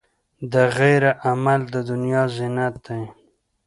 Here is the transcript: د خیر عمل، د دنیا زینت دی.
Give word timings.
د 0.53 0.53
خیر 0.75 1.03
عمل، 1.27 1.61
د 1.73 1.75
دنیا 1.89 2.23
زینت 2.35 2.75
دی. 2.87 3.03